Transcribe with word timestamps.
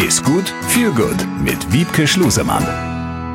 Ist 0.00 0.24
gut, 0.24 0.48
viel 0.68 0.92
gut 0.92 1.26
mit 1.44 1.74
Wiebke 1.74 2.06
Schlusemann. 2.06 2.64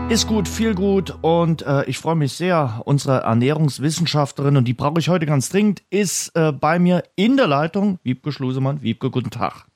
Ist 0.09 0.25
gut, 0.25 0.47
viel 0.47 0.73
gut 0.73 1.15
und 1.21 1.61
äh, 1.61 1.85
ich 1.85 1.99
freue 1.99 2.15
mich 2.15 2.33
sehr. 2.33 2.81
Unsere 2.85 3.19
Ernährungswissenschaftlerin, 3.19 4.57
und 4.57 4.65
die 4.65 4.73
brauche 4.73 4.99
ich 4.99 5.07
heute 5.07 5.27
ganz 5.27 5.49
dringend, 5.49 5.83
ist 5.91 6.35
äh, 6.35 6.51
bei 6.51 6.79
mir 6.79 7.03
in 7.15 7.37
der 7.37 7.45
Leitung. 7.45 7.99
Wiebke 8.01 8.31
Schlusemann. 8.31 8.81
Wiebke, 8.81 9.11
guten 9.11 9.29
Tag. 9.29 9.67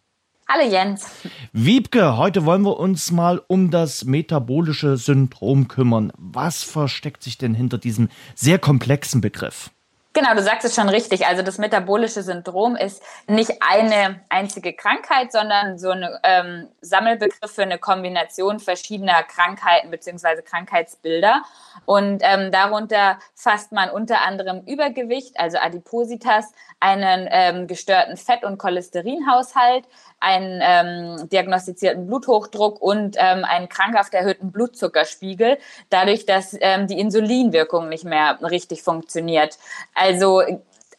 Hallo 0.47 0.67
Jens. 0.67 1.05
Wiebke, 1.53 2.17
heute 2.17 2.43
wollen 2.45 2.63
wir 2.63 2.79
uns 2.79 3.11
mal 3.11 3.39
um 3.47 3.69
das 3.69 4.05
metabolische 4.05 4.97
Syndrom 4.97 5.67
kümmern. 5.67 6.11
Was 6.17 6.63
versteckt 6.63 7.21
sich 7.21 7.37
denn 7.37 7.53
hinter 7.53 7.77
diesem 7.77 8.09
sehr 8.33 8.57
komplexen 8.57 9.21
Begriff? 9.21 9.69
Genau, 10.11 10.33
du 10.33 10.41
sagst 10.41 10.65
es 10.65 10.73
schon 10.73 10.89
richtig. 10.89 11.27
Also 11.27 11.43
das 11.43 11.59
metabolische 11.59 12.23
Syndrom 12.23 12.75
ist 12.75 13.03
nicht 13.27 13.51
eine 13.61 14.21
einzige 14.29 14.73
Krankheit, 14.73 15.31
sondern 15.31 15.77
so 15.77 15.91
ein 15.91 16.03
ähm, 16.23 16.67
Sammelbegriff 16.81 17.51
für 17.51 17.61
eine 17.61 17.77
Kombination 17.77 18.59
verschiedener 18.59 19.21
Krankheiten 19.21 19.91
bzw. 19.91 20.41
Krankheitsbilder. 20.41 21.43
Und 21.85 22.23
ähm, 22.23 22.51
darunter 22.51 23.19
fasst 23.35 23.71
man 23.71 23.91
unter 23.91 24.21
anderem 24.21 24.63
Übergewicht, 24.65 25.39
also 25.39 25.59
Adipositas, 25.59 26.53
einen 26.79 27.27
ähm, 27.31 27.67
gestörten 27.67 28.17
Fett- 28.17 28.43
und 28.43 28.57
Cholesterinhaushalt, 28.57 29.85
einen 30.19 30.61
ähm, 30.61 31.29
diagnostizierten 31.29 32.07
Bluthochdruck 32.07 32.81
und 32.81 33.15
ähm, 33.17 33.45
einen 33.45 33.69
krankhaft 33.69 34.13
erhöhten 34.13 34.51
Blutzuckerspiegel, 34.51 35.57
dadurch, 35.89 36.25
dass 36.25 36.55
ähm, 36.59 36.87
die 36.87 36.99
Insulinwirkung 36.99 37.89
nicht 37.89 38.03
mehr 38.03 38.39
richtig 38.41 38.83
funktioniert. 38.83 39.57
Also 39.95 40.41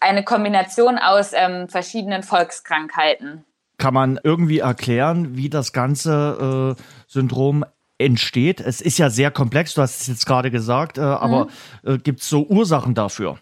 eine 0.00 0.24
Kombination 0.24 0.98
aus 0.98 1.32
ähm, 1.34 1.68
verschiedenen 1.68 2.22
Volkskrankheiten. 2.22 3.44
Kann 3.78 3.94
man 3.94 4.18
irgendwie 4.22 4.58
erklären, 4.58 5.36
wie 5.36 5.48
das 5.48 5.72
ganze 5.72 6.76
äh, 6.78 6.82
Syndrom 7.06 7.64
entsteht? 7.98 8.60
Es 8.60 8.80
ist 8.80 8.98
ja 8.98 9.10
sehr 9.10 9.30
komplex, 9.30 9.74
du 9.74 9.82
hast 9.82 10.00
es 10.02 10.06
jetzt 10.06 10.26
gerade 10.26 10.50
gesagt, 10.50 10.98
äh, 10.98 11.02
aber 11.02 11.46
mhm. 11.82 11.94
äh, 11.94 11.98
gibt 11.98 12.20
es 12.20 12.28
so 12.28 12.46
Ursachen 12.46 12.94
dafür? 12.94 13.38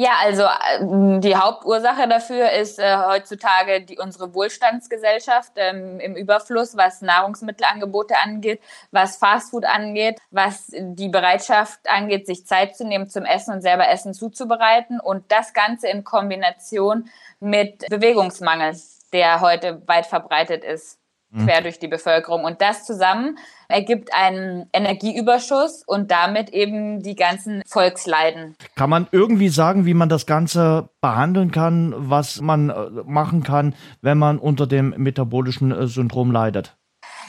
Ja, 0.00 0.12
also 0.20 0.44
äh, 0.44 1.18
die 1.18 1.34
Hauptursache 1.34 2.06
dafür 2.06 2.52
ist 2.52 2.78
äh, 2.78 2.96
heutzutage 2.98 3.80
die 3.80 3.98
unsere 3.98 4.32
Wohlstandsgesellschaft 4.32 5.54
ähm, 5.56 5.98
im 5.98 6.14
Überfluss, 6.14 6.76
was 6.76 7.02
Nahrungsmittelangebote 7.02 8.14
angeht, 8.16 8.60
was 8.92 9.16
Fastfood 9.16 9.64
angeht, 9.64 10.20
was 10.30 10.70
die 10.70 11.08
Bereitschaft 11.08 11.80
angeht, 11.88 12.28
sich 12.28 12.46
Zeit 12.46 12.76
zu 12.76 12.86
nehmen 12.86 13.10
zum 13.10 13.24
Essen 13.24 13.52
und 13.52 13.60
selber 13.60 13.88
Essen 13.88 14.14
zuzubereiten 14.14 15.00
und 15.00 15.32
das 15.32 15.52
Ganze 15.52 15.88
in 15.88 16.04
Kombination 16.04 17.10
mit 17.40 17.84
Bewegungsmangel, 17.88 18.76
der 19.12 19.40
heute 19.40 19.82
weit 19.88 20.06
verbreitet 20.06 20.62
ist 20.62 21.00
quer 21.44 21.60
durch 21.60 21.78
die 21.78 21.88
Bevölkerung. 21.88 22.44
Und 22.44 22.62
das 22.62 22.84
zusammen 22.84 23.38
ergibt 23.68 24.14
einen 24.14 24.66
Energieüberschuss 24.72 25.84
und 25.86 26.10
damit 26.10 26.50
eben 26.50 27.02
die 27.02 27.14
ganzen 27.14 27.62
Volksleiden. 27.66 28.56
Kann 28.74 28.90
man 28.90 29.06
irgendwie 29.12 29.48
sagen, 29.50 29.84
wie 29.84 29.94
man 29.94 30.08
das 30.08 30.26
Ganze 30.26 30.88
behandeln 31.00 31.50
kann, 31.50 31.94
was 31.96 32.40
man 32.40 32.70
äh, 32.70 32.74
machen 33.04 33.42
kann, 33.42 33.74
wenn 34.00 34.18
man 34.18 34.38
unter 34.38 34.66
dem 34.66 34.94
metabolischen 34.96 35.70
äh, 35.70 35.86
Syndrom 35.86 36.32
leidet? 36.32 36.78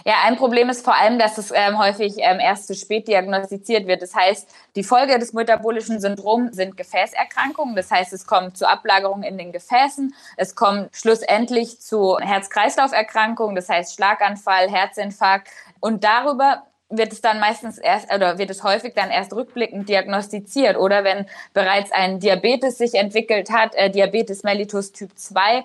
Ja, 0.06 0.14
ein 0.26 0.38
Problem 0.38 0.70
ist 0.70 0.84
vor 0.84 0.95
allem, 0.95 1.20
dass 1.20 1.38
es 1.38 1.52
ähm, 1.54 1.78
häufig 1.78 2.16
ähm, 2.20 2.40
erst 2.40 2.67
zu 2.67 2.76
spät 2.76 3.08
diagnostiziert 3.08 3.88
wird. 3.88 4.02
Das 4.02 4.16
heißt, 4.16 4.50
die 4.76 4.84
Folge 4.84 5.20
des 5.20 5.34
metabolischen 5.34 6.00
Syndroms 6.00 6.56
sind 6.56 6.78
Gefäßerkrankungen. 6.78 7.76
Das 7.76 7.92
heißt, 7.92 8.14
es 8.14 8.26
kommt 8.26 8.58
zu 8.58 8.67
Ablagerungen 8.67 9.23
in 9.23 9.38
den 9.38 9.52
Gefäßen. 9.52 10.14
Es 10.38 10.56
kommt 10.56 10.95
schlussendlich 10.95 11.82
zu 11.82 12.17
Herz-Kreislauf-Erkrankungen. 12.17 13.56
Das 13.56 13.67
heißt 13.67 13.95
Schlaganfall, 13.95 14.70
Herzinfarkt. 14.70 15.50
Und 15.80 16.04
darüber 16.04 16.64
wird 16.90 17.14
es 17.14 17.22
dann 17.22 17.40
meistens 17.40 17.78
erst 17.78 18.12
oder 18.14 18.38
wird 18.38 18.50
es 18.50 18.64
häufig 18.64 18.94
dann 18.96 19.12
erst 19.12 19.34
rückblickend 19.34 19.88
diagnostiziert 19.88 20.76
oder 20.76 21.04
wenn 21.04 21.28
bereits 21.54 21.92
ein 21.92 22.20
Diabetes 22.20 22.78
sich 22.78 22.95
entwickelt 22.95 23.52
hat, 23.52 23.76
äh, 23.76 23.92
Diabetes 23.92 24.44
mellitus 24.44 24.92
Typ 24.92 25.12
2, 25.16 25.64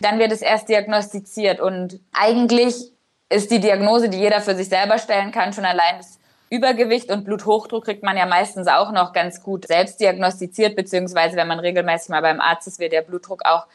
dann 0.00 0.18
wird 0.18 0.32
es 0.32 0.42
erst 0.42 0.68
diagnostiziert. 0.68 1.60
Und 1.60 2.00
eigentlich 2.12 2.92
ist 3.30 3.50
die 3.50 3.60
Diagnose, 3.60 4.10
die 4.10 4.18
jeder 4.18 4.40
für 4.40 4.54
sich 4.54 4.68
selber 4.68 4.98
stellen 4.98 5.32
kann, 5.32 5.54
schon 5.54 5.64
allein 5.64 5.96
das 5.96 6.18
Übergewicht. 6.50 7.10
Und 7.10 7.24
Bluthochdruck 7.24 7.84
kriegt 7.84 8.02
man 8.02 8.16
ja 8.16 8.26
meistens 8.26 8.68
auch 8.68 8.92
noch 8.92 9.12
ganz 9.14 9.42
gut 9.42 9.66
selbst 9.66 9.98
diagnostiziert, 10.00 10.76
beziehungsweise 10.76 11.36
wenn 11.36 11.48
man 11.48 11.58
regelmäßig 11.58 12.10
mal 12.10 12.22
beim 12.22 12.40
Arzt 12.40 12.68
ist, 12.68 12.78
wird 12.78 12.92
der 12.92 13.02
Blutdruck 13.02 13.44
auch 13.46 13.66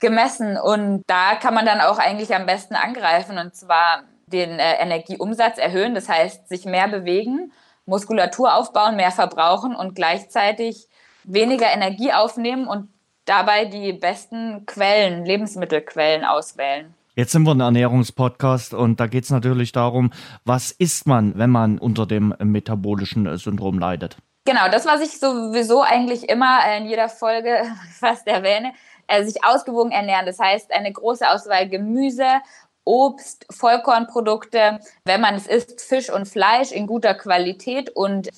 gemessen. 0.00 0.58
Und 0.58 1.04
da 1.06 1.36
kann 1.36 1.54
man 1.54 1.64
dann 1.64 1.80
auch 1.80 1.98
eigentlich 1.98 2.34
am 2.34 2.46
besten 2.46 2.74
angreifen. 2.74 3.38
Und 3.38 3.54
zwar 3.54 4.02
den 4.32 4.58
äh, 4.58 4.74
Energieumsatz 4.80 5.58
erhöhen, 5.58 5.94
das 5.94 6.08
heißt 6.08 6.48
sich 6.48 6.64
mehr 6.64 6.88
bewegen, 6.88 7.52
Muskulatur 7.86 8.54
aufbauen, 8.54 8.96
mehr 8.96 9.10
verbrauchen 9.10 9.74
und 9.74 9.94
gleichzeitig 9.94 10.88
weniger 11.24 11.72
Energie 11.72 12.12
aufnehmen 12.12 12.66
und 12.66 12.88
dabei 13.24 13.64
die 13.64 13.92
besten 13.92 14.64
Quellen, 14.66 15.24
Lebensmittelquellen 15.24 16.24
auswählen. 16.24 16.94
Jetzt 17.14 17.32
sind 17.32 17.42
wir 17.42 17.52
ein 17.52 17.60
Ernährungspodcast 17.60 18.74
und 18.74 19.00
da 19.00 19.06
geht 19.06 19.24
es 19.24 19.30
natürlich 19.30 19.72
darum, 19.72 20.12
was 20.44 20.70
isst 20.70 21.06
man, 21.06 21.36
wenn 21.36 21.50
man 21.50 21.78
unter 21.78 22.06
dem 22.06 22.34
metabolischen 22.38 23.36
Syndrom 23.38 23.78
leidet? 23.78 24.18
Genau, 24.44 24.68
das, 24.70 24.86
was 24.86 25.00
ich 25.02 25.18
sowieso 25.18 25.82
eigentlich 25.82 26.28
immer 26.28 26.60
in 26.76 26.86
jeder 26.86 27.08
Folge 27.08 27.64
fast 27.98 28.26
erwähne, 28.26 28.72
äh, 29.08 29.24
sich 29.24 29.44
ausgewogen 29.44 29.90
ernähren. 29.90 30.26
Das 30.26 30.38
heißt, 30.38 30.72
eine 30.72 30.92
große 30.92 31.28
Auswahl 31.28 31.68
Gemüse, 31.68 32.26
Obst, 32.88 33.44
Vollkornprodukte, 33.50 34.80
wenn 35.04 35.20
man 35.20 35.34
es 35.34 35.46
isst, 35.46 35.82
Fisch 35.82 36.10
und 36.10 36.26
Fleisch 36.26 36.72
in 36.72 36.86
guter 36.86 37.12
Qualität 37.12 37.90
und 37.90 38.30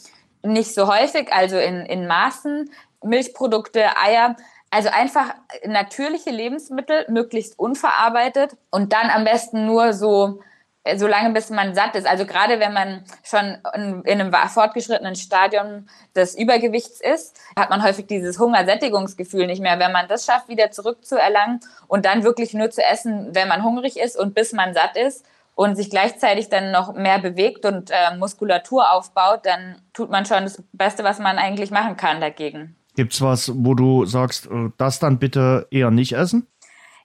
nicht 0.42 0.74
so 0.74 0.88
häufig, 0.88 1.32
also 1.32 1.56
in, 1.56 1.86
in 1.86 2.08
Maßen, 2.08 2.68
Milchprodukte, 3.04 3.96
Eier. 3.96 4.36
Also 4.72 4.88
einfach 4.88 5.34
natürliche 5.64 6.30
Lebensmittel, 6.30 7.04
möglichst 7.08 7.58
unverarbeitet 7.58 8.56
und 8.70 8.92
dann 8.92 9.10
am 9.10 9.24
besten 9.24 9.66
nur 9.66 9.92
so 9.92 10.40
äh, 10.90 10.98
so 10.98 11.06
lange 11.06 11.32
bis 11.32 11.50
man 11.50 11.74
satt 11.74 11.94
ist. 11.94 12.06
Also 12.06 12.26
gerade 12.26 12.60
wenn 12.60 12.72
man 12.72 13.04
schon 13.22 13.58
in, 13.74 14.20
einem 14.20 14.32
fortgeschrittenen 14.48 15.16
Stadium 15.16 15.86
des 16.14 16.36
Übergewichts 16.36 17.00
ist, 17.00 17.36
hat 17.56 17.70
man 17.70 17.82
häufig 17.82 18.06
dieses 18.06 18.38
Hungersättigungsgefühl 18.38 19.46
nicht 19.46 19.62
mehr. 19.62 19.78
Wenn 19.78 19.92
man 19.92 20.08
das 20.08 20.24
schafft, 20.24 20.48
wieder 20.48 20.70
zurückzuerlangen 20.70 21.60
und 21.88 22.04
dann 22.04 22.22
wirklich 22.22 22.54
nur 22.54 22.70
zu 22.70 22.82
essen, 22.82 23.34
wenn 23.34 23.48
man 23.48 23.64
hungrig 23.64 23.98
ist 23.98 24.18
und 24.18 24.34
bis 24.34 24.52
man 24.52 24.74
satt 24.74 24.96
ist 24.96 25.24
und 25.54 25.76
sich 25.76 25.90
gleichzeitig 25.90 26.48
dann 26.48 26.70
noch 26.70 26.94
mehr 26.94 27.18
bewegt 27.18 27.64
und 27.64 27.90
äh, 27.90 28.16
Muskulatur 28.16 28.92
aufbaut, 28.92 29.40
dann 29.44 29.76
tut 29.92 30.10
man 30.10 30.24
schon 30.24 30.44
das 30.44 30.62
Beste, 30.72 31.04
was 31.04 31.18
man 31.18 31.38
eigentlich 31.38 31.70
machen 31.70 31.96
kann 31.96 32.20
dagegen. 32.20 32.76
Gibt's 32.96 33.20
was, 33.20 33.52
wo 33.54 33.74
du 33.74 34.04
sagst, 34.06 34.46
äh, 34.46 34.70
das 34.78 34.98
dann 34.98 35.18
bitte 35.18 35.66
eher 35.70 35.90
nicht 35.90 36.12
essen? 36.12 36.46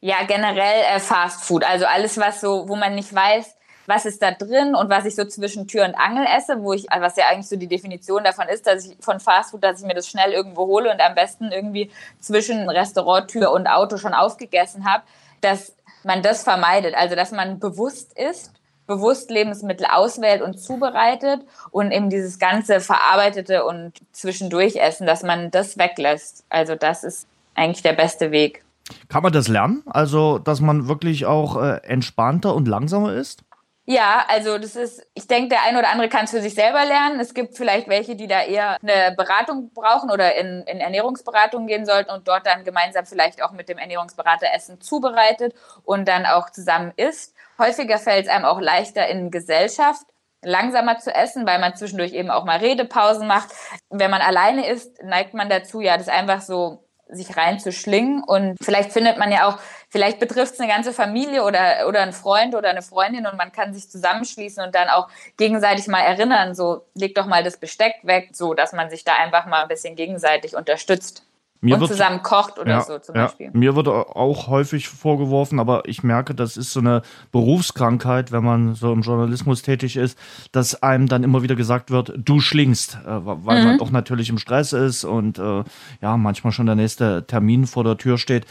Ja, 0.02 0.17
generell 0.28 0.84
äh, 0.96 1.00
Fast 1.00 1.44
Food. 1.44 1.63
Also 1.63 1.85
alles, 1.85 2.17
was 2.17 2.41
so, 2.41 2.67
wo 2.67 2.75
man 2.75 2.96
nicht 2.96 3.13
weiß, 3.13 3.55
was 3.88 4.06
ist 4.06 4.22
da 4.22 4.31
drin 4.31 4.75
und 4.75 4.90
was 4.90 5.06
ich 5.06 5.16
so 5.16 5.25
zwischen 5.25 5.68
Tür 5.68 5.85
und 5.85 5.96
Angel 5.96 6.25
esse, 6.38 6.62
wo 6.62 6.73
ich, 6.73 6.88
was 6.97 7.16
ja 7.16 7.25
eigentlich 7.29 7.47
so 7.47 7.56
die 7.56 7.68
Definition 7.68 8.23
davon 8.23 8.47
ist, 8.47 8.66
dass 8.68 8.85
ich 8.85 8.97
von 9.00 9.19
Fast 9.19 9.51
Food, 9.51 9.63
dass 9.63 9.81
ich 9.81 9.85
mir 9.85 9.94
das 9.94 10.07
schnell 10.07 10.31
irgendwo 10.31 10.66
hole 10.68 10.91
und 10.91 11.01
am 11.01 11.16
besten 11.16 11.51
irgendwie 11.51 11.91
zwischen 12.19 12.69
Restauranttür 12.69 13.51
und 13.51 13.68
Auto 13.68 13.97
schon 13.97 14.13
aufgegessen 14.13 14.85
habe, 14.85 15.03
dass 15.41 15.75
man 16.03 16.22
das 16.22 16.44
vermeidet. 16.44 16.96
Also 16.96 17.16
dass 17.16 17.31
man 17.31 17.59
bewusst 17.59 18.18
ist 18.18 18.51
bewusst 18.88 19.31
Lebensmittel 19.31 19.88
auswählt 19.91 20.41
und 20.41 20.59
zubereitet 20.59 21.41
und 21.72 21.91
eben 21.91 22.09
dieses 22.09 22.40
ganze 22.40 22.79
verarbeitete 22.79 23.66
und 23.66 23.94
zwischendurch 24.12 24.75
essen, 24.75 25.07
dass 25.07 25.23
man 25.23 25.52
das 25.52 25.78
weglässt. 25.78 26.46
Also 26.50 26.75
das 26.75 27.03
ist 27.03 27.28
eigentlich 27.56 27.81
der 27.81 27.94
beste 27.94 28.31
Weg. 28.31 28.63
Kann 29.09 29.23
man 29.23 29.34
das 29.34 29.47
lernen? 29.47 29.81
Also, 29.88 30.38
dass 30.38 30.62
man 30.62 30.88
wirklich 30.88 31.25
auch 31.25 31.59
äh, 31.62 31.78
entspannter 31.84 32.53
und 32.53 32.67
langsamer 32.67 33.13
ist? 33.13 33.44
Ja, 33.88 34.26
also 34.28 34.58
das 34.58 34.76
ist, 34.76 35.05
ich 35.14 35.28
denke, 35.28 35.49
der 35.49 35.61
eine 35.61 35.78
oder 35.78 35.90
andere 35.90 36.09
kann 36.09 36.26
es 36.26 36.32
für 36.32 36.41
sich 36.41 36.55
selber 36.55 36.84
lernen. 36.85 37.20
Es 37.20 37.35
gibt 37.35 37.55
vielleicht 37.55 37.87
welche, 37.87 38.16
die 38.16 38.28
da 38.28 38.41
eher 38.41 38.78
eine 38.82 39.14
Beratung 39.16 39.72
brauchen 39.76 40.09
oder 40.09 40.35
in, 40.35 40.64
in 40.64 40.79
Ernährungsberatung 40.79 41.67
gehen 41.67 41.85
sollten 41.85 42.09
und 42.09 42.28
dort 42.28 42.47
dann 42.47 42.64
gemeinsam 42.64 43.05
vielleicht 43.05 43.43
auch 43.43 43.52
mit 43.52 43.70
dem 43.70 43.78
Ernährungsberater 43.78 44.47
Essen 44.55 44.82
zubereitet 44.82 45.53
und 45.84 46.08
dann 46.08 46.26
auch 46.26 46.49
zusammen 46.49 46.93
isst. 46.97 47.35
Häufiger 47.59 47.99
fällt 47.99 48.26
es 48.26 48.32
einem 48.32 48.46
auch 48.46 48.59
leichter 48.59 49.08
in 49.08 49.29
Gesellschaft 49.29 50.05
langsamer 50.41 50.99
zu 50.99 51.14
essen, 51.14 51.46
weil 51.46 51.59
man 51.59 51.76
zwischendurch 51.76 52.14
eben 52.14 52.29
auch 52.29 52.46
mal 52.46 52.58
Redepausen 52.58 53.28
macht. 53.28 53.49
Wenn 53.90 54.11
man 54.11 54.22
alleine 54.22 54.67
isst, 54.67 55.02
neigt 55.03 55.34
man 55.34 55.49
dazu, 55.49 55.81
ja, 55.81 55.97
das 55.97 56.08
einfach 56.08 56.41
so 56.41 56.85
sich 57.09 57.35
reinzuschlingen. 57.35 58.23
Und 58.23 58.58
vielleicht 58.61 58.91
findet 58.91 59.17
man 59.17 59.31
ja 59.31 59.47
auch, 59.47 59.58
vielleicht 59.96 60.20
betrifft 60.20 60.56
es 60.56 60.59
eine 60.59 60.68
ganze 60.70 60.92
Familie 60.92 61.42
oder, 61.44 61.88
oder 61.88 62.02
einen 62.02 62.12
Freund 62.12 62.53
oder 62.53 62.70
eine 62.70 62.82
Freundin 62.82 63.26
und 63.26 63.38
man 63.38 63.53
kann 63.53 63.74
sich 63.74 63.90
zusammenschließen 63.90 64.62
und 64.62 64.76
dann 64.76 64.90
auch 64.90 65.08
gegenseitig 65.38 65.88
mal 65.88 66.02
erinnern, 66.02 66.53
so 66.53 66.84
leg 66.96 67.16
doch 67.16 67.28
mal 67.28 67.44
das 67.46 67.56
Besteck 67.56 67.94
weg, 68.03 68.32
so 68.34 68.53
dass 68.53 68.74
man 68.74 68.90
sich 68.90 69.06
da 69.06 69.14
einfach 69.16 69.46
mal 69.46 69.62
ein 69.62 69.70
bisschen 69.70 69.96
gegenseitig 69.96 70.53
unterstützt. 70.58 71.24
Mir 71.62 71.76
und 71.76 71.80
wird- 71.80 71.92
zusammen 71.92 72.22
kocht 72.22 72.59
oder 72.59 72.72
Ja, 72.72 72.82
so 72.82 73.00
zum 73.00 73.16
ja. 73.16 73.24
Beispiel. 73.24 73.50
Mir 73.53 73.76
wird 73.78 73.88
auch 73.88 74.47
häufig 74.47 74.90
vorgeworfen, 74.90 75.59
aber 75.62 75.84
ich 75.88 76.03
merke, 76.03 76.36
das 76.36 76.58
ist 76.58 76.74
so 76.74 76.82
eine 76.82 77.02
Berufskrankheit, 77.32 78.34
wenn 78.34 78.44
man 78.44 78.76
so 78.76 78.91
im 78.91 79.02
Journalismus 79.02 79.62
tätig 79.62 79.96
ist, 79.96 80.18
dass 80.52 80.84
einem 80.84 81.08
dann 81.08 81.24
immer 81.24 81.41
wieder 81.41 81.56
gesagt 81.56 81.90
wird, 81.91 82.12
du 82.18 82.41
schlingst, 82.41 82.96
äh, 83.06 83.08
weil 83.08 83.59
Mhm. 83.59 83.66
man 83.66 83.78
doch 83.78 83.91
natürlich 83.91 84.30
im 84.30 84.38
Stress 84.38 84.74
ist 84.74 85.06
und 85.06 85.40
äh, 85.40 85.64
ja, 86.02 86.18
manchmal 86.18 86.52
schon 86.52 86.66
der 86.66 86.76
nächste 86.76 87.26
Termin 87.26 87.66
vor 87.66 87.86
der 87.86 87.98
Tür 87.98 88.18
steht. 88.18 88.46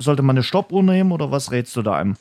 Sollte 0.00 0.22
man 0.22 0.34
eine 0.36 0.42
Stoppuhr 0.42 0.82
nehmen 0.82 1.12
oder 1.12 1.30
was 1.30 1.50
rätst 1.52 1.76
du 1.76 1.82
da 1.82 1.94
einem? 1.94 2.16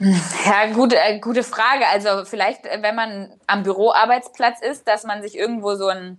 Ja, 0.00 0.66
gute, 0.74 0.98
äh, 0.98 1.20
gute 1.20 1.44
Frage. 1.44 1.86
Also 1.92 2.24
vielleicht, 2.24 2.66
äh, 2.66 2.78
wenn 2.82 2.96
man 2.96 3.30
am 3.46 3.62
Büroarbeitsplatz 3.62 4.60
ist, 4.60 4.88
dass 4.88 5.04
man 5.04 5.22
sich 5.22 5.36
irgendwo 5.38 5.74
so 5.76 5.86
ein, 5.86 6.18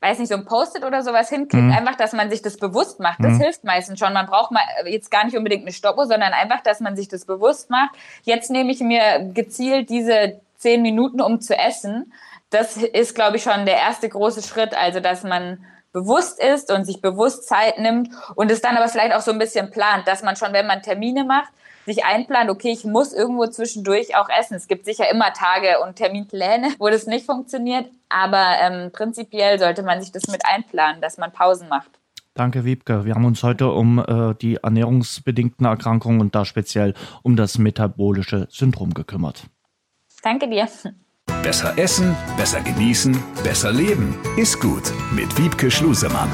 weiß 0.00 0.18
nicht, 0.18 0.28
so 0.28 0.34
ein 0.34 0.44
Post-it 0.44 0.84
oder 0.84 1.02
sowas 1.02 1.30
hinklickt, 1.30 1.64
Mhm. 1.64 1.72
einfach, 1.72 1.94
dass 1.94 2.12
man 2.12 2.28
sich 2.30 2.42
das 2.42 2.58
bewusst 2.58 3.00
macht. 3.00 3.20
Das 3.24 3.38
hilft 3.38 3.64
meistens 3.64 3.98
schon. 3.98 4.12
Man 4.12 4.26
braucht 4.26 4.50
mal 4.50 4.60
äh, 4.84 4.90
jetzt 4.92 5.10
gar 5.10 5.24
nicht 5.24 5.36
unbedingt 5.36 5.62
eine 5.62 5.72
Stoppuhr, 5.72 6.06
sondern 6.06 6.32
einfach, 6.34 6.60
dass 6.62 6.80
man 6.80 6.94
sich 6.96 7.08
das 7.08 7.24
bewusst 7.24 7.70
macht. 7.70 7.90
Jetzt 8.24 8.50
nehme 8.50 8.70
ich 8.72 8.80
mir 8.80 9.30
gezielt 9.32 9.88
diese 9.88 10.40
zehn 10.58 10.82
Minuten, 10.82 11.20
um 11.22 11.40
zu 11.40 11.56
essen. 11.56 12.12
Das 12.50 12.76
ist, 12.76 13.14
glaube 13.14 13.38
ich, 13.38 13.42
schon 13.44 13.64
der 13.64 13.78
erste 13.78 14.08
große 14.10 14.42
Schritt. 14.42 14.74
Also, 14.76 15.00
dass 15.00 15.22
man 15.22 15.64
bewusst 15.92 16.42
ist 16.42 16.72
und 16.72 16.84
sich 16.84 17.00
bewusst 17.00 17.46
Zeit 17.46 17.78
nimmt 17.78 18.10
und 18.34 18.50
es 18.50 18.60
dann 18.60 18.76
aber 18.76 18.88
vielleicht 18.88 19.14
auch 19.14 19.20
so 19.20 19.30
ein 19.30 19.38
bisschen 19.38 19.70
plant, 19.70 20.08
dass 20.08 20.22
man 20.22 20.36
schon, 20.36 20.52
wenn 20.52 20.66
man 20.66 20.82
Termine 20.82 21.24
macht, 21.24 21.52
sich 21.86 22.04
einplant, 22.04 22.50
okay, 22.50 22.70
ich 22.70 22.84
muss 22.84 23.12
irgendwo 23.12 23.46
zwischendurch 23.46 24.16
auch 24.16 24.28
essen. 24.28 24.54
Es 24.54 24.68
gibt 24.68 24.84
sicher 24.84 25.10
immer 25.10 25.32
Tage 25.32 25.80
und 25.84 25.96
Terminpläne, 25.96 26.68
wo 26.78 26.88
das 26.88 27.06
nicht 27.06 27.26
funktioniert, 27.26 27.90
aber 28.08 28.56
ähm, 28.60 28.90
prinzipiell 28.92 29.58
sollte 29.58 29.82
man 29.82 30.00
sich 30.00 30.12
das 30.12 30.28
mit 30.28 30.46
einplanen, 30.46 31.00
dass 31.00 31.18
man 31.18 31.32
Pausen 31.32 31.68
macht. 31.68 31.90
Danke, 32.34 32.64
Wiebke. 32.64 33.04
Wir 33.04 33.14
haben 33.14 33.26
uns 33.26 33.42
heute 33.42 33.70
um 33.70 33.98
äh, 33.98 34.34
die 34.40 34.56
ernährungsbedingten 34.56 35.66
Erkrankungen 35.66 36.20
und 36.20 36.34
da 36.34 36.44
speziell 36.44 36.94
um 37.22 37.36
das 37.36 37.58
metabolische 37.58 38.46
Syndrom 38.50 38.94
gekümmert. 38.94 39.44
Danke 40.22 40.48
dir. 40.48 40.68
Besser 41.42 41.76
essen, 41.76 42.16
besser 42.36 42.60
genießen, 42.60 43.16
besser 43.42 43.72
leben. 43.72 44.14
Ist 44.36 44.60
gut 44.60 44.92
mit 45.12 45.36
Wiebke 45.38 45.72
Schlusemann. 45.72 46.30